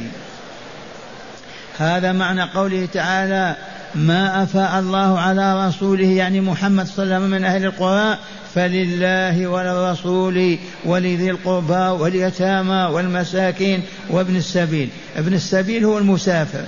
هذا 1.80 2.12
معنى 2.12 2.44
قوله 2.44 2.88
تعالى 2.94 3.56
ما 3.96 4.44
أفاء 4.44 4.80
الله 4.80 5.20
على 5.20 5.68
رسوله 5.68 6.08
يعني 6.08 6.42
محمد 6.42 6.88
صلى 6.88 7.04
الله 7.04 7.16
عليه 7.16 7.26
وسلم 7.26 7.32
من 7.32 7.44
أهل 7.44 7.66
القرى 7.66 8.18
فلله 8.56 9.48
وللرسول 9.48 10.58
ولذي 10.86 11.30
القربى 11.30 12.02
واليتامى 12.04 12.94
والمساكين 12.94 13.84
وابن 14.10 14.36
السبيل. 14.36 14.90
ابن 15.18 15.34
السبيل 15.34 15.86
هو 15.86 15.98
المسافر. 15.98 16.64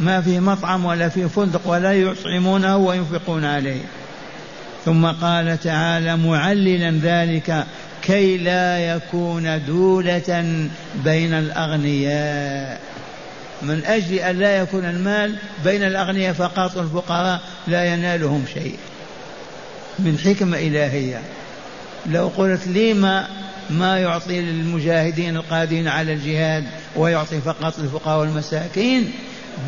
ما 0.00 0.20
في 0.20 0.40
مطعم 0.40 0.84
ولا 0.84 1.08
في 1.08 1.28
فندق 1.28 1.60
ولا 1.64 1.92
يطعمونه 1.92 2.76
وينفقون 2.76 3.44
عليه. 3.44 3.82
ثم 4.84 5.06
قال 5.06 5.60
تعالى 5.60 6.16
معللا 6.16 7.00
ذلك 7.02 7.66
كي 8.02 8.36
لا 8.36 8.78
يكون 8.78 9.62
دولة 9.66 10.68
بين 11.04 11.34
الأغنياء. 11.34 12.80
من 13.62 13.84
أجل 13.84 14.14
أن 14.14 14.38
لا 14.38 14.56
يكون 14.56 14.84
المال 14.84 15.36
بين 15.64 15.82
الأغنياء 15.82 16.32
فقط 16.32 16.76
والفقراء 16.76 17.40
لا 17.66 17.84
ينالهم 17.84 18.44
شيء. 18.54 18.76
من 19.98 20.18
حكمة 20.18 20.58
إلهية. 20.58 21.20
لو 22.06 22.28
قلت 22.36 22.66
لما 22.66 23.28
ما 23.70 23.98
يعطي 23.98 24.40
للمجاهدين 24.40 25.36
القادرين 25.36 25.88
على 25.88 26.12
الجهاد 26.12 26.64
ويعطي 26.96 27.40
فقط 27.40 27.78
للفقراء 27.78 28.20
والمساكين 28.20 29.12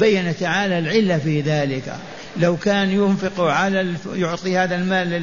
بين 0.00 0.36
تعالى 0.36 0.78
العلة 0.78 1.18
في 1.18 1.40
ذلك. 1.40 1.96
لو 2.36 2.56
كان 2.56 2.90
ينفق 2.90 3.40
على 3.40 3.94
يعطي 4.14 4.58
هذا 4.58 4.74
المال 4.74 5.22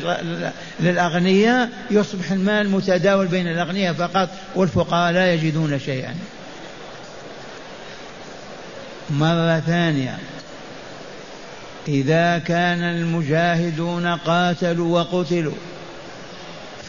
للأغنياء 0.80 1.70
يصبح 1.92 2.32
المال 2.32 2.70
متداول 2.70 3.28
بين 3.28 3.48
الأغنياء 3.48 3.94
فقط 3.94 4.30
والفقراء 4.56 5.12
لا 5.12 5.34
يجدون 5.34 5.80
شيئا. 5.80 6.16
مرة 9.10 9.60
ثانية. 9.60 10.18
إذا 11.88 12.38
كان 12.38 12.84
المجاهدون 12.84 14.08
قاتلوا 14.08 15.00
وقتلوا 15.00 15.56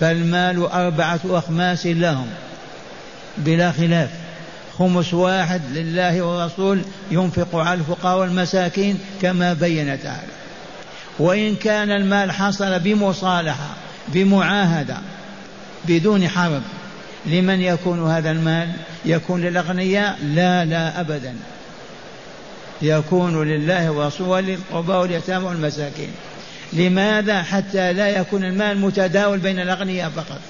فالمال 0.01 0.63
أربعة 0.63 1.21
أخماس 1.25 1.87
لهم 1.87 2.27
بلا 3.39 3.73
خلاف. 3.73 4.11
خمس 4.79 5.15
واحد 5.15 5.63
لله 5.73 6.23
والرسول 6.23 6.83
ينفق 7.11 7.57
على 7.57 7.81
الفقراء 7.81 8.19
والمساكين 8.19 8.99
كما 9.23 9.53
بين 9.53 10.03
تعالى 10.03 10.33
وإن 11.19 11.57
كان 11.57 11.91
المال 11.91 12.33
حصل 12.33 12.79
بمصالحة 12.79 13.69
بمعاهدة 14.09 14.97
بدون 15.85 16.29
حرب 16.29 16.63
لمن 17.27 17.61
يكون 17.61 18.11
هذا 18.11 18.31
المال؟ 18.31 18.73
يكون 19.05 19.41
للأغنياء؟ 19.41 20.19
لا 20.23 20.65
لا 20.65 21.01
أبدا. 21.01 21.35
يكون 22.83 23.49
لله 23.49 23.91
ورسوله 23.91 24.31
وللقربى 24.31 24.93
واليتامى 24.93 25.47
والمساكين. 25.47 26.11
لماذا 26.73 27.43
حتى 27.43 27.93
لا 27.93 28.09
يكون 28.09 28.45
المال 28.45 28.79
متداول 28.79 29.39
بين 29.39 29.61
الأغنياء 29.61 30.11
فقط؟ 30.11 30.41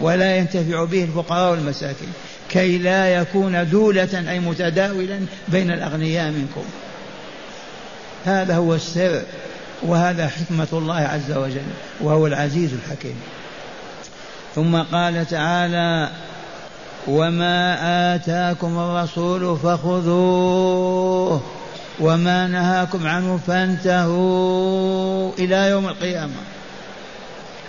ولا 0.00 0.36
ينتفع 0.36 0.84
به 0.84 1.04
الفقراء 1.04 1.50
والمساكين. 1.50 2.12
كي 2.50 2.78
لا 2.78 3.08
يكون 3.08 3.70
دولة 3.70 4.30
أي 4.30 4.40
متداولا 4.40 5.20
بين 5.48 5.70
الأغنياء 5.70 6.30
منكم. 6.30 6.64
هذا 8.24 8.56
هو 8.56 8.74
السر 8.74 9.22
وهذا 9.82 10.28
حكمة 10.28 10.68
الله 10.72 11.00
عز 11.00 11.32
وجل 11.32 11.66
وهو 12.00 12.26
العزيز 12.26 12.70
الحكيم. 12.72 13.16
ثم 14.54 14.76
قال 14.76 15.26
تعالى 15.26 16.10
وما 17.08 18.14
آتاكم 18.14 18.78
الرسول 18.78 19.58
فخذوه 19.58 21.42
وما 22.00 22.46
نهاكم 22.46 23.06
عنه 23.06 23.40
فانتهوا 23.46 25.32
إلى 25.38 25.70
يوم 25.70 25.86
القيامة. 25.88 26.32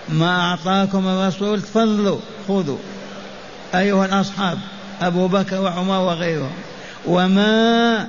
ما 0.10 0.40
أعطاكم 0.40 1.08
الرسول 1.08 1.62
تفضلوا 1.62 2.20
خذوا. 2.48 2.78
أيها 3.76 4.06
الأصحاب 4.06 4.58
أبو 5.02 5.28
بكر 5.28 5.62
وعمر 5.62 6.00
وغيرهم. 6.00 6.54
وما 7.06 8.08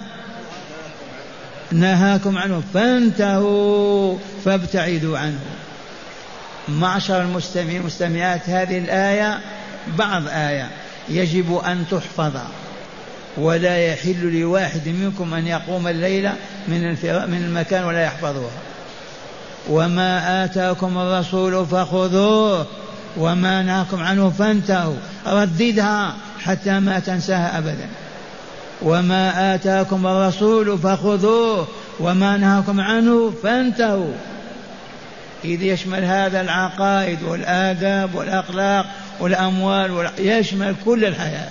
نهاكم 1.73 2.39
عنه 2.39 2.63
فانتهوا 2.75 4.17
فابتعدوا 4.45 5.19
عنه. 5.19 5.41
معشر 6.69 7.23
المستمعين 7.23 7.77
والمستمعات 7.77 8.49
هذه 8.49 8.79
الآية 8.79 9.41
بعض 9.99 10.23
آية 10.29 10.71
يجب 11.09 11.57
أن 11.57 11.85
تحفظ 11.91 12.37
ولا 13.37 13.87
يحل 13.87 14.41
لواحد 14.41 14.89
منكم 14.89 15.35
أن 15.35 15.47
يقوم 15.47 15.89
الليلة 15.89 16.35
من 16.69 16.81
من 17.31 17.45
المكان 17.47 17.85
ولا 17.85 18.05
يحفظها 18.05 18.51
وما 19.69 20.45
آتاكم 20.45 20.99
الرسول 20.99 21.67
فخذوه 21.67 22.67
وما 23.17 23.63
نهاكم 23.63 24.03
عنه 24.03 24.31
فانتهوا. 24.31 24.97
رددها 25.27 26.15
حتى 26.41 26.81
ما 26.81 26.99
تنساها 26.99 27.59
أبدا. 27.59 27.89
وما 28.83 29.55
آتاكم 29.55 30.07
الرسول 30.07 30.79
فخذوه 30.79 31.69
وما 32.01 32.37
نهاكم 32.37 32.81
عنه 32.81 33.33
فانتهوا. 33.43 34.13
إذ 35.45 35.63
يشمل 35.63 36.05
هذا 36.05 36.41
العقائد 36.41 37.23
والآداب 37.23 38.15
والأخلاق 38.15 38.87
والأموال 39.21 40.11
يشمل 40.19 40.75
كل 40.85 41.05
الحياة. 41.05 41.49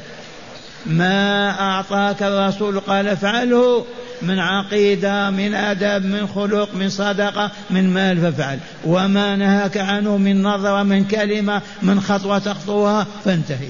ما 0.86 1.50
أعطاك 1.60 2.24
الرسول؟ 2.24 2.80
قال 2.80 3.08
افعله 3.08 3.86
من 4.22 4.40
عقيدة 4.40 5.30
من 5.30 5.54
أدب 5.54 6.06
من 6.06 6.28
خلق 6.36 6.70
من 6.76 6.90
صدقة 6.90 7.52
من 7.70 7.94
مال 7.94 8.22
فافعل. 8.22 8.60
وما 8.86 9.36
نهاك 9.36 9.78
عنه 9.78 10.18
من 10.18 10.44
نظرة 10.44 10.84
من 10.84 11.06
كلمة 11.06 11.62
من 11.82 12.02
خطوة 12.02 12.40
تخطوها 12.40 13.08
فانتهي. 13.26 13.70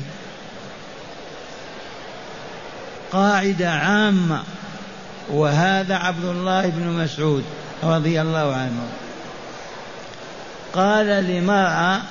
قاعدة 3.12 3.70
عامة. 3.70 4.40
وهذا 5.30 5.96
عبد 5.96 6.26
الله 6.26 6.70
بن 6.70 6.88
مسعود 6.88 7.44
رضي 7.84 8.22
الله 8.22 8.56
عنه. 8.56 8.88
قال 10.74 11.08
لمرأة 11.08 12.02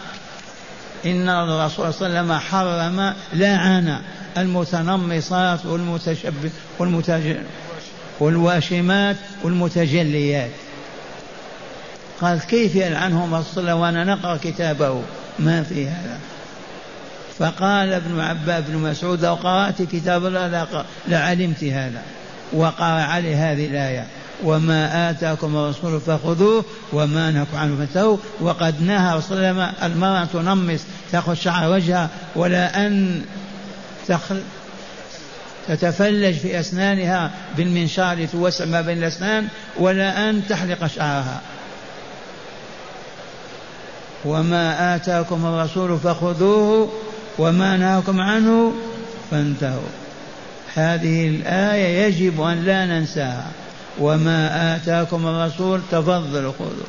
إن 1.07 1.29
الرسول 1.29 1.95
صلى 1.95 2.07
الله 2.07 2.19
عليه 2.19 2.33
وسلم 2.33 2.39
حرم 2.39 3.15
لعن 3.33 4.01
المتنمصات 4.39 5.67
والمتشبه 5.67 6.51
والمتج... 6.79 7.37
والواشمات 8.21 9.17
والمتجليات. 9.43 10.51
قال 12.21 12.41
كيف 12.41 12.77
يلعنهم 12.77 13.35
الرسول 13.35 13.71
وأنا 13.71 14.05
نقرأ 14.05 14.37
كتابه. 14.37 15.03
ما 15.39 15.63
في 15.63 15.89
هذا. 15.89 16.19
فقال 17.39 17.93
ابن 17.93 18.21
عباس 18.21 18.65
بن 18.69 18.77
مسعود 18.77 19.25
لو 19.25 19.35
قرأت 19.35 19.83
كتاب 19.83 20.27
الله 20.27 20.85
لعلمت 21.09 21.65
هذا. 21.65 22.03
وقرأ 22.53 22.85
عليه 22.85 23.53
هذه 23.53 23.67
الآية. 23.67 24.07
وما 24.43 25.11
آتاكم 25.11 25.57
الرسول 25.57 26.01
فخذوه 26.01 26.65
وما 26.93 27.31
نهاكم 27.31 27.57
عنه 27.57 27.77
فانتهوا. 27.77 28.17
وقد 28.41 28.83
نهى 28.83 29.17
رسول 29.17 29.39
الله 29.39 29.73
المرأة 29.83 30.25
تنمص 30.25 30.81
تأخذ 31.13 31.35
شعر 31.35 31.73
وجهها 31.73 32.09
ولا 32.37 32.87
أن 32.87 33.23
تخل 34.09 34.43
تتفلج 35.69 36.35
في 36.35 36.61
أسنانها 36.61 37.31
بالمنشار 37.57 38.19
لتوسع 38.19 38.65
ما 38.65 38.81
بين 38.81 38.99
الأسنان 38.99 39.49
ولا 39.79 40.31
أن 40.31 40.43
تحلق 40.49 40.87
شعرها. 40.87 41.41
وما 44.25 44.97
آتاكم 44.97 45.47
الرسول 45.47 45.99
فخذوه 45.99 46.93
وما 47.39 47.77
نهاكم 47.77 48.21
عنه 48.21 48.73
فانتهوا. 49.31 49.89
هذه 50.75 51.29
الآية 51.29 52.07
يجب 52.07 52.41
أن 52.41 52.65
لا 52.65 52.87
ننساها. 52.87 53.51
وما 53.99 54.77
آتاكم 54.77 55.27
الرسول 55.27 55.81
تفضلوا 55.91 56.53
خذوا 56.59 56.87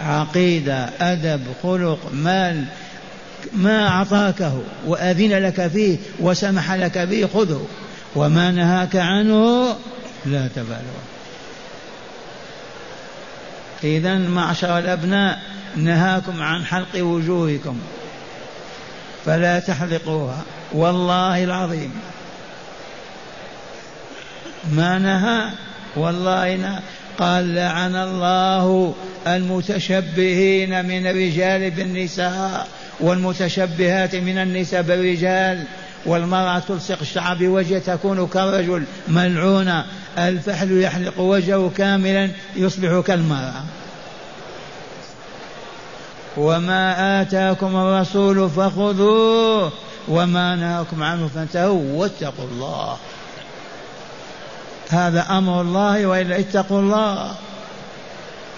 عقيدة 0.00 0.90
أدب 1.00 1.42
خلق 1.62 1.98
مال 2.12 2.64
ما 3.52 3.88
أعطاكه 3.88 4.62
وأذن 4.86 5.38
لك 5.38 5.66
فيه 5.66 5.98
وسمح 6.20 6.72
لك 6.72 6.98
به 6.98 7.28
خذه. 7.34 7.66
وما 8.14 8.50
نهاك 8.50 8.96
عنه 8.96 9.66
لا 10.26 10.48
تبالغ. 10.56 10.98
إذا 13.84 14.18
معشر 14.18 14.78
الأبناء 14.78 15.42
نهاكم 15.76 16.42
عن 16.42 16.64
حلق 16.64 16.96
وجوهكم. 16.96 17.78
فلا 19.26 19.58
تحلقوها 19.58 20.42
والله 20.72 21.44
العظيم. 21.44 21.92
ما 24.72 24.98
نهى 24.98 25.50
والله 25.96 26.56
نهى 26.56 26.78
قال 27.18 27.54
لعن 27.54 27.96
الله 27.96 28.94
المتشبهين 29.26 30.84
من 30.84 31.06
الرجال 31.06 31.70
بالنساء 31.70 32.66
والمتشبهات 33.00 34.14
من 34.14 34.38
النساء 34.38 34.82
بالرجال. 34.82 35.64
والمرأة 36.06 36.58
تلصق 36.58 37.00
الشعر 37.00 37.36
بوجه 37.36 37.78
تكون 37.78 38.26
كالرجل 38.26 38.84
ملعونة 39.08 39.84
الفحل 40.18 40.82
يحلق 40.82 41.20
وجهه 41.20 41.70
كاملا 41.76 42.30
يصبح 42.56 43.00
كالمرأة. 43.06 43.62
وما 46.36 47.22
آتاكم 47.22 47.76
الرسول 47.76 48.50
فخذوه 48.50 49.72
وما 50.08 50.56
نهاكم 50.56 51.02
عنه 51.02 51.30
فانتهوا 51.34 51.92
واتقوا 51.94 52.44
الله. 52.52 52.96
هذا 54.88 55.26
أمر 55.30 55.60
الله 55.60 56.06
وإلا 56.06 56.38
اتقوا 56.38 56.80
الله 56.80 57.34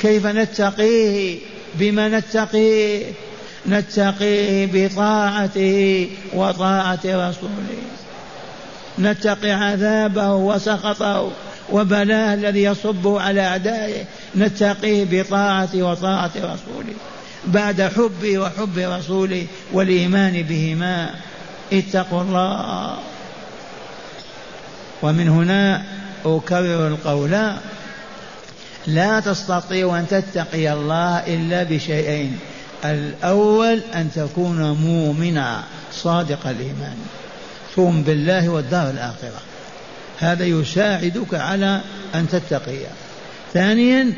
كيف 0.00 0.26
نتقيه؟ 0.26 1.38
بما 1.74 2.08
نتقيه؟ 2.08 3.04
نتقيه 3.68 4.68
بطاعته 4.72 6.08
وطاعة 6.34 7.00
رسوله. 7.04 7.82
نتقي 8.98 9.50
عذابه 9.50 10.34
وسخطه 10.34 11.30
وبلاه 11.72 12.34
الذي 12.34 12.62
يصبه 12.62 13.20
على 13.20 13.40
أعدائه. 13.40 14.04
نتقيه 14.36 15.06
بطاعته 15.10 15.82
وطاعة 15.82 16.32
رسوله. 16.36 16.94
بعد 17.46 17.82
حبه 17.82 18.38
وحب 18.38 18.78
رسوله 18.78 19.46
والإيمان 19.72 20.42
بهما. 20.42 21.10
اتقوا 21.72 22.22
الله. 22.22 22.98
ومن 25.02 25.28
هنا 25.28 25.82
أكرر 26.26 26.88
القول. 26.88 27.30
لا 28.86 29.20
تستطيع 29.20 29.98
أن 29.98 30.06
تتقي 30.08 30.72
الله 30.72 31.18
إلا 31.18 31.62
بشيئين. 31.62 32.38
الأول 32.84 33.80
أن 33.94 34.10
تكون 34.14 34.70
مؤمنا 34.70 35.62
صادق 35.92 36.46
الإيمان. 36.46 36.96
تؤمن 37.76 38.02
بالله 38.02 38.48
والدار 38.48 38.90
الآخرة. 38.90 39.40
هذا 40.18 40.44
يساعدك 40.44 41.34
على 41.34 41.80
أن 42.14 42.28
تتقي. 42.28 42.78
ثانيا 43.54 44.12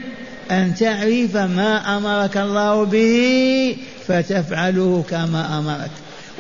أن 0.50 0.74
تعرف 0.74 1.36
ما 1.36 1.96
أمرك 1.96 2.36
الله 2.36 2.84
به 2.84 3.76
فتفعله 4.08 5.04
كما 5.10 5.58
أمرك. 5.58 5.90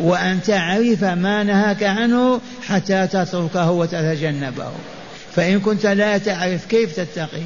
وأن 0.00 0.42
تعرف 0.42 1.04
ما 1.04 1.42
نهاك 1.42 1.82
عنه 1.82 2.40
حتى 2.62 3.06
تتركه 3.06 3.70
وتتجنبه. 3.70 4.70
فإن 5.38 5.60
كنت 5.60 5.86
لا 5.86 6.18
تعرف 6.18 6.66
كيف 6.66 6.96
تتقي. 6.96 7.42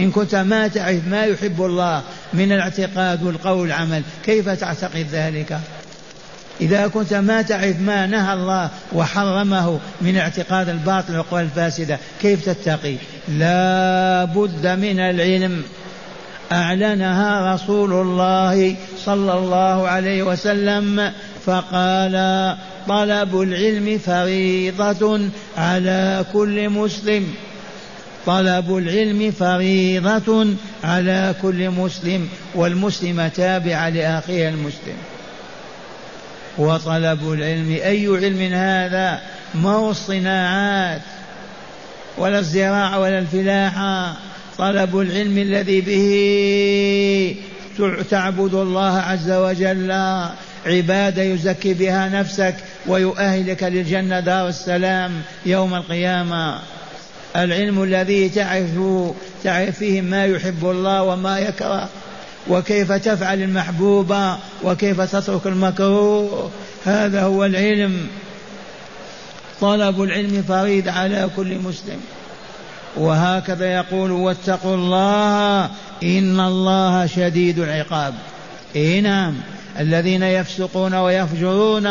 إن 0.00 0.10
كنت 0.10 0.34
ما 0.34 0.68
تعرف 0.68 1.08
ما 1.08 1.24
يحب 1.24 1.62
الله 1.64 2.02
من 2.32 2.52
الاعتقاد 2.52 3.22
والقول 3.22 3.58
والعمل 3.58 4.02
كيف 4.24 4.48
تعتقد 4.48 5.06
ذلك؟ 5.12 5.58
إذا 6.60 6.86
كنت 6.86 7.14
ما 7.14 7.42
تعرف 7.42 7.80
ما 7.80 8.06
نهى 8.06 8.34
الله 8.34 8.70
وحرمه 8.92 9.78
من 10.00 10.16
اعتقاد 10.16 10.68
الباطل 10.68 11.16
والقول 11.16 11.42
الفاسدة 11.42 11.98
كيف 12.22 12.44
تتقي؟ 12.48 12.96
لا 13.28 14.24
بد 14.24 14.66
من 14.66 15.00
العلم. 15.00 15.62
أعلنها 16.52 17.54
رسول 17.54 17.92
الله 17.92 18.76
صلى 19.04 19.32
الله 19.32 19.88
عليه 19.88 20.22
وسلم 20.22 21.12
فقال 21.46 22.16
طلب 22.88 23.40
العلم 23.40 23.98
فريضة 23.98 25.20
على 25.56 26.24
كل 26.32 26.68
مسلم. 26.68 27.34
طلب 28.26 28.76
العلم 28.76 29.30
فريضة 29.30 30.46
على 30.84 31.34
كل 31.42 31.70
مسلم 31.70 32.28
والمسلم 32.54 33.28
تابع 33.28 33.88
لأخيه 33.88 34.48
المسلم. 34.48 34.96
وطلب 36.58 37.32
العلم 37.32 37.70
أي 37.70 38.06
علم 38.06 38.52
هذا؟ 38.52 39.20
ما 39.54 39.70
هو 39.70 39.90
الصناعات 39.90 41.02
ولا 42.18 42.38
الزراعة 42.38 43.00
ولا 43.00 43.18
الفلاحة. 43.18 44.16
طلب 44.58 44.98
العلم 44.98 45.38
الذي 45.38 45.80
به 45.80 47.36
تعبد 48.10 48.54
الله 48.54 48.98
عز 48.98 49.30
وجل. 49.30 49.92
عبادة 50.66 51.22
يزكي 51.22 51.74
بها 51.74 52.08
نفسك 52.08 52.54
ويؤهلك 52.86 53.62
للجنة. 53.62 54.20
دار 54.20 54.48
السلام 54.48 55.12
يوم 55.46 55.74
القيامة. 55.74 56.58
العلم 57.36 57.82
الذي 57.82 58.28
تعرف 58.28 58.70
تعرف 59.44 59.78
فيه 59.78 60.00
ما 60.00 60.24
يحب 60.24 60.70
الله 60.70 61.02
وما 61.02 61.38
يكره 61.38 61.88
وكيف 62.48 62.92
تفعل 62.92 63.42
المحبوب 63.42 64.14
وكيف 64.64 65.00
تترك 65.00 65.46
المكروه 65.46 66.50
هذا 66.84 67.22
هو 67.22 67.44
العلم. 67.44 68.06
طلب 69.60 70.02
العلم 70.02 70.44
فريد 70.48 70.88
على 70.88 71.28
كل 71.36 71.58
مسلم. 71.58 72.00
وهكذا 72.96 73.74
يقول 73.74 74.10
واتقوا 74.10 74.74
الله 74.74 75.70
إن 76.02 76.40
الله 76.40 77.06
شديد 77.06 77.58
العقاب. 77.58 78.14
إيه 78.76 79.00
نعم. 79.00 79.34
الذين 79.80 80.22
يفسقون 80.22 80.94
ويفجرون 80.94 81.86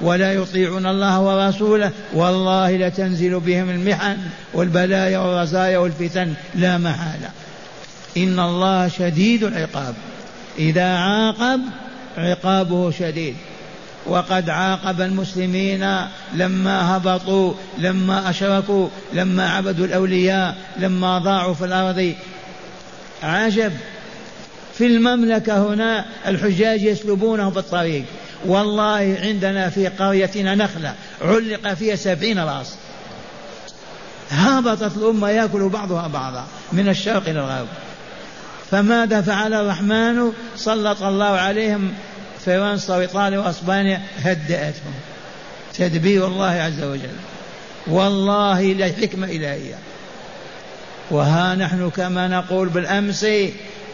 ولا 0.00 0.32
يطيعون 0.32 0.86
الله 0.86 1.20
ورسوله 1.20 1.90
والله 2.14 2.76
لتنزل 2.76 3.40
بهم 3.40 3.70
المحن 3.70 4.16
والبلايا 4.54 5.18
والرزايا 5.18 5.78
والفتن 5.78 6.32
لا 6.54 6.78
محالة. 6.78 7.30
إن 8.16 8.40
الله 8.40 8.88
شديد 8.88 9.44
العقاب. 9.44 9.94
إذا 10.58 10.94
عاقب 10.94 11.60
عقابه 12.18 12.90
شديد. 12.90 13.36
وقد 14.06 14.50
عاقب 14.50 15.00
المسلمين 15.00 15.86
لما 16.34 16.96
هبطوا 16.96 17.54
لما 17.78 18.30
أشركوا 18.30 18.88
لما 19.12 19.50
عبدوا 19.50 19.86
الأولياء 19.86 20.56
لما 20.76 21.18
ضاعوا 21.18 21.54
في 21.54 21.64
الأرض. 21.64 22.14
عجب. 23.22 23.72
في 24.78 24.86
المملكة 24.86 25.72
هنا 25.72 26.04
الحجاج 26.26 26.82
يسلبونه 26.82 27.48
بالطريق. 27.48 28.04
والله 28.46 29.18
عندنا 29.22 29.70
في 29.70 29.88
قريتنا 29.88 30.54
نخلة 30.54 30.94
علق 31.22 31.74
فيها 31.74 31.96
سبعين 31.96 32.38
راس. 32.38 32.74
هبطت 34.30 34.96
الأمة 34.96 35.30
يأكل 35.30 35.68
بعضها 35.68 36.08
بعضا 36.08 36.46
من 36.72 36.88
الشرق 36.88 37.28
إلى 37.28 37.40
الغرب. 37.40 37.68
فماذا 38.70 39.20
فعل 39.20 39.54
الرحمن؟ 39.54 40.32
سلط 40.56 41.02
الله 41.02 41.24
عليهم 41.24 41.92
فرنسا 42.46 42.96
وإيطاليا 42.96 43.38
وأسبانيا 43.38 44.02
هدأتهم. 44.18 44.94
تدبير 45.74 46.26
الله 46.26 46.50
عز 46.50 46.82
وجل. 46.82 47.16
والله 47.86 48.72
لحكمة 48.72 49.26
إلهية 49.26 49.74
وها 51.10 51.54
نحن 51.54 51.90
كما 51.90 52.28
نقول 52.28 52.68
بالأمس 52.68 53.26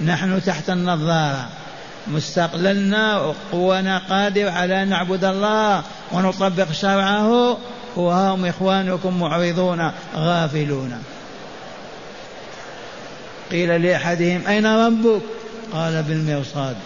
نحن 0.00 0.42
تحت 0.44 0.70
النظارة. 0.70 1.48
مستقللنا 2.06 3.18
وقوانا 3.18 3.98
قادر 3.98 4.48
على 4.48 4.82
أن 4.82 4.88
نعبد 4.88 5.24
الله 5.24 5.82
ونطبق 6.12 6.72
شرعه. 6.72 7.58
وهم 7.96 8.46
إخوانكم 8.46 9.20
معرضون 9.20 9.90
غافلون. 10.16 11.02
قيل 13.50 13.82
لأحدهم 13.82 14.46
أين 14.48 14.66
ربك؟ 14.66 15.22
قال 15.72 16.02
بالمرصاد. 16.02 16.76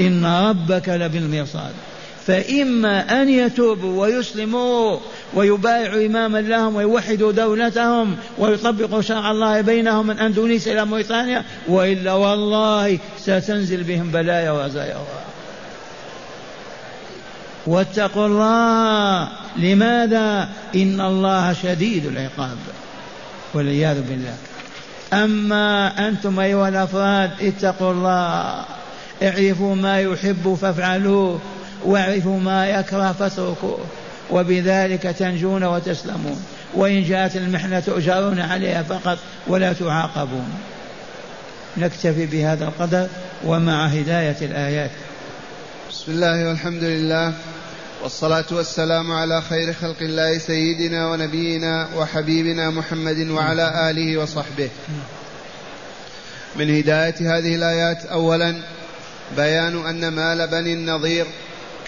إن 0.00 0.26
ربك 0.26 0.88
لبالمرصاد. 0.88 1.72
فإما 2.26 3.22
أن 3.22 3.28
يتوبوا 3.28 4.00
ويسلموا 4.00 4.98
ويبايعوا 5.34 6.06
إماما 6.06 6.38
لهم 6.38 6.76
ويوحدوا 6.76 7.32
دولتهم 7.32 8.16
ويطبقوا 8.38 9.02
شرع 9.02 9.30
الله 9.30 9.60
بينهم 9.60 10.06
من 10.06 10.18
أندونيسيا 10.18 10.72
إلى 10.72 10.84
موريتانيا 10.84 11.44
وإلا 11.68 12.12
والله 12.12 12.98
ستنزل 13.18 13.82
بهم 13.82 14.10
بلايا 14.10 14.50
ورزايا 14.50 14.96
واتقوا 17.66 18.26
الله. 18.26 19.28
لماذا؟ 19.56 20.48
إن 20.74 21.00
الله 21.00 21.52
شديد 21.52 22.06
العقاب 22.06 22.58
والعياذ 23.54 24.02
بالله. 24.02 24.34
أما 25.12 25.92
أنتم 26.08 26.40
أيها 26.40 26.68
الأفراد 26.68 27.30
اتقوا 27.40 27.92
الله. 27.92 28.64
اعرفوا 29.22 29.74
ما 29.74 30.00
يحب 30.00 30.58
فافعلوه. 30.60 31.40
واعرفوا 31.84 32.40
ما 32.40 32.68
يكره 32.68 33.12
فاتركوه 33.12 33.78
وبذلك 34.30 35.02
تنجون 35.02 35.64
وتسلمون. 35.64 36.44
وإن 36.74 37.04
جاءت 37.04 37.36
المحنة 37.36 37.80
تؤجرون 37.80 38.40
عليها 38.40 38.82
فقط 38.82 39.18
ولا 39.46 39.72
تعاقبون. 39.72 40.48
نكتفي 41.76 42.26
بهذا 42.26 42.64
القدر 42.64 43.08
ومع 43.44 43.86
هداية 43.86 44.36
الآيات. 44.42 44.90
بسم 45.90 46.12
الله 46.12 46.48
والحمد 46.48 46.84
لله 46.84 47.32
والصلاة 48.02 48.44
والسلام 48.50 49.12
على 49.12 49.42
خير 49.42 49.72
خلق 49.72 49.96
الله 50.00 50.38
سيدنا 50.38 51.10
ونبينا 51.10 51.88
وحبيبنا 51.96 52.70
محمد 52.70 53.28
وعلى 53.28 53.90
آله 53.90 54.16
وصحبه. 54.16 54.68
من 56.56 56.76
هداية 56.78 57.38
هذه 57.38 57.54
الآيات 57.54 58.04
أولا 58.04 58.54
بيان 59.36 59.86
أن 59.86 60.08
مال 60.08 60.46
بني 60.46 60.72
النضير 60.72 61.26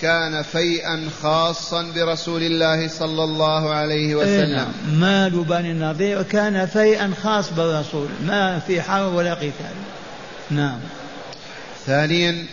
كان 0.03 0.43
فيئا 0.43 1.09
خاصا 1.23 1.83
برسول 1.95 2.43
الله 2.43 2.89
صلى 2.89 3.25
الله 3.25 3.75
عليه 3.75 4.15
وسلم 4.15 4.57
نعم. 4.57 5.01
مال 5.01 5.45
بني 5.45 5.71
النضير 5.71 6.23
كان 6.23 6.67
فيئا 6.67 7.13
خاص 7.23 7.53
بالرسول 7.53 8.09
ما 8.27 8.59
في 8.59 8.83
حرب 8.83 9.15
ولا 9.15 9.35
قتال 9.35 9.75
نعم 10.51 10.79
ثانيا 11.87 12.47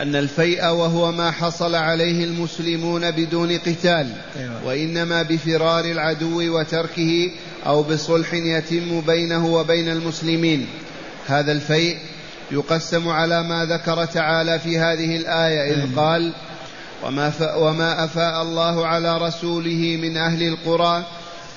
أن 0.00 0.16
الفيء 0.16 0.64
وهو 0.66 1.12
ما 1.12 1.30
حصل 1.30 1.74
عليه 1.74 2.24
المسلمون 2.24 3.10
بدون 3.10 3.58
قتال 3.58 4.06
أيوة. 4.36 4.66
وإنما 4.66 5.22
بفرار 5.22 5.84
العدو 5.84 6.58
وتركه 6.58 7.30
أو 7.66 7.82
بصلح 7.82 8.34
يتم 8.34 9.00
بينه 9.00 9.46
وبين 9.46 9.88
المسلمين 9.88 10.66
هذا 11.26 11.52
الفيء 11.52 11.96
يقسم 12.52 13.08
على 13.08 13.42
ما 13.42 13.64
ذكر 13.64 14.04
تعالى 14.04 14.58
في 14.58 14.78
هذه 14.78 15.16
الآية 15.16 15.74
إذ 15.74 15.96
قال 15.96 16.34
وما, 17.04 17.32
وما 17.56 18.04
أفاء 18.04 18.42
الله 18.42 18.86
على 18.86 19.18
رسوله 19.18 19.98
من 20.02 20.16
أهل 20.16 20.42
القرى 20.42 21.04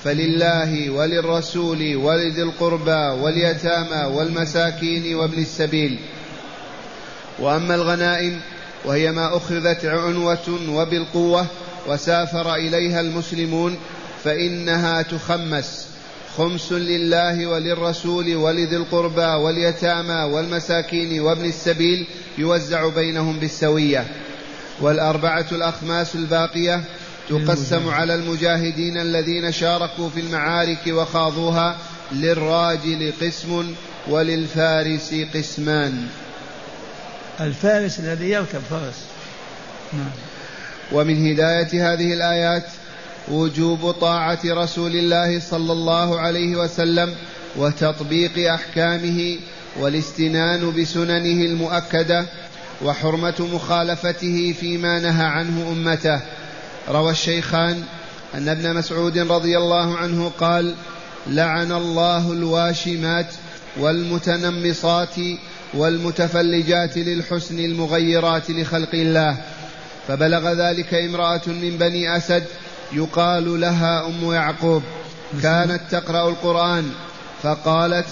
فلله 0.04 0.90
وللرسول 0.90 1.96
ولذي 1.96 2.42
القربى 2.42 3.22
واليتامى 3.22 4.14
والمساكين 4.14 5.14
وابن 5.14 5.38
السبيل. 5.38 5.98
وأما 7.38 7.74
الغنائم 7.74 8.40
وهي 8.84 9.12
ما 9.12 9.36
أخذت 9.36 9.84
عنوة 9.84 10.58
وبالقوة 10.68 11.46
وسافر 11.88 12.54
إليها 12.54 13.00
المسلمون 13.00 13.76
فإنها 14.24 15.02
تخمس. 15.02 15.95
خمس 16.36 16.72
لله 16.72 17.46
وللرسول 17.46 18.36
ولذي 18.36 18.76
القربى 18.76 19.26
واليتامى 19.26 20.32
والمساكين 20.34 21.20
وابن 21.20 21.44
السبيل 21.44 22.06
يوزع 22.38 22.88
بينهم 22.88 23.38
بالسوية. 23.38 24.04
والأربعة 24.80 25.46
الأخماس 25.52 26.14
الباقية 26.14 26.80
تقسم 27.28 27.88
على 27.88 28.14
المجاهدين 28.14 29.00
الذين 29.00 29.52
شاركوا 29.52 30.08
في 30.08 30.20
المعارك 30.20 30.86
وخاضوها 30.88 31.76
للراجل 32.12 33.12
قسم 33.22 33.74
وللفارس 34.08 35.14
قسمان. 35.34 36.06
الفارس 37.40 38.00
الذي 38.00 38.30
يركب 38.30 38.60
فرس 38.70 39.04
نعم. 39.92 40.10
ومن 40.92 41.32
هداية 41.32 41.92
هذه 41.92 42.12
الآيات 42.12 42.64
وجوب 43.28 43.90
طاعة 43.90 44.40
رسول 44.44 44.96
الله 44.96 45.40
صلى 45.40 45.72
الله 45.72 46.20
عليه 46.20 46.56
وسلم 46.56 47.14
وتطبيق 47.56 48.52
أحكامه 48.52 49.36
والاستنان 49.80 50.72
بسننه 50.72 51.44
المؤكدة 51.44 52.26
وحرمة 52.82 53.48
مخالفته 53.52 54.54
فيما 54.60 54.98
نهى 54.98 55.26
عنه 55.26 55.72
أمته. 55.72 56.20
روى 56.88 57.10
الشيخان 57.10 57.82
أن 58.34 58.48
ابن 58.48 58.74
مسعود 58.74 59.18
رضي 59.18 59.58
الله 59.58 59.96
عنه 59.96 60.32
قال 60.38 60.74
لعن 61.26 61.72
الله 61.72 62.32
الواشمات 62.32 63.26
والمتنمصات 63.76 65.16
والمتفلجات 65.74 66.98
للحسن 66.98 67.58
المغيرات 67.58 68.50
لخلق 68.50 68.94
الله 68.94 69.36
فبلغ 70.08 70.52
ذلك 70.52 70.94
امرأة 70.94 71.40
من 71.46 71.76
بني 71.78 72.16
أسد 72.16 72.44
يقال 72.92 73.60
لها 73.60 74.06
أم 74.06 74.32
يعقوب 74.32 74.82
كانت 75.42 75.80
تقرأ 75.90 76.28
القرآن 76.28 76.90
فقالت 77.42 78.06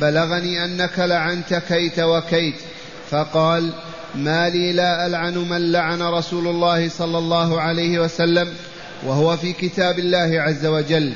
بلغني 0.00 0.64
أنك 0.64 0.98
لعنت 0.98 1.54
كيت 1.54 1.98
وكيت. 1.98 2.54
فقال 3.10 3.72
ما 4.14 4.48
لي 4.48 4.72
لا 4.72 5.06
ألعن 5.06 5.38
من 5.38 5.72
لعن 5.72 6.02
رسول 6.02 6.46
الله 6.46 6.88
صلى 6.88 7.18
الله 7.18 7.60
عليه 7.60 7.98
وسلم 7.98 8.54
وهو 9.06 9.36
في 9.36 9.52
كتاب 9.52 9.98
الله 9.98 10.40
عز 10.40 10.66
وجل. 10.66 11.12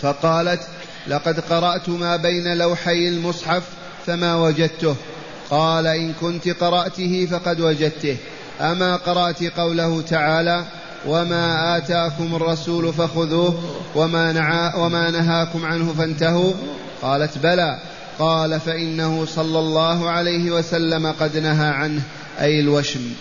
فقالت 0.00 0.60
لقد 1.06 1.40
قرأت 1.40 1.88
ما 1.88 2.16
بين 2.16 2.58
لوحي 2.58 3.08
المصحف 3.08 3.62
فما 4.06 4.34
وجدته. 4.34 4.96
قال 5.50 5.86
إن 5.86 6.12
كنت 6.20 6.48
قرأته 6.48 7.28
فقد 7.30 7.60
وجدته. 7.60 8.16
أما 8.60 8.96
قرأت 8.96 9.42
قوله 9.42 10.02
تعالى 10.02 10.64
وما 11.06 11.76
آتاكم 11.76 12.34
الرسول 12.34 12.92
فخذوه 12.92 13.58
وما, 13.94 14.32
نعا 14.32 14.76
وما 14.76 15.10
نهاكم 15.10 15.64
عنه 15.64 15.94
فانتهوا. 15.98 16.52
قالت 17.02 17.38
بلى. 17.38 17.78
قال 18.18 18.60
فإنه 18.60 19.26
صلى 19.26 19.58
الله 19.58 20.10
عليه 20.10 20.50
وسلم 20.50 21.06
قد 21.20 21.36
نهى 21.36 21.68
عنه 21.68 22.02
أي 22.40 22.60
الوشم. 22.60 23.12